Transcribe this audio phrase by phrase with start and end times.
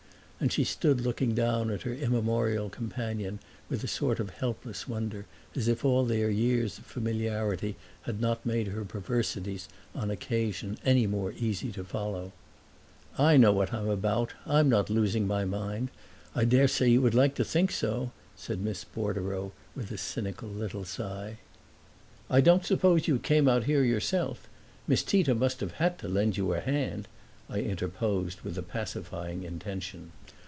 [0.43, 3.37] And she stood looking down at her immemorial companion
[3.69, 7.75] with a sort of helpless wonder, as if all their years of familiarity
[8.05, 12.31] had not made her perversities, on occasion, any more easy to follow.
[13.19, 14.33] "I know what I'm about.
[14.47, 15.89] I'm not losing my mind.
[16.33, 20.85] I daresay you would like to think so," said Miss Bordereau with a cynical little
[20.85, 21.37] sigh.
[22.31, 24.47] "I don't suppose you came out here yourself.
[24.87, 27.07] Miss Tita must have had to lend you a hand,"
[27.47, 30.13] I interposed with a pacifying intention.